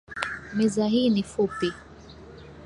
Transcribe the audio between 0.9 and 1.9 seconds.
ni fupi